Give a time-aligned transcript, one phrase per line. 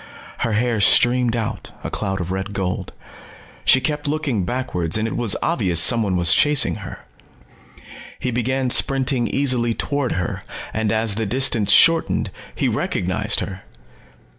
[0.39, 2.91] Her hair streamed out, a cloud of red gold.
[3.63, 7.05] She kept looking backwards and it was obvious someone was chasing her.
[8.17, 10.41] He began sprinting easily toward her,
[10.73, 13.61] and as the distance shortened, he recognized her.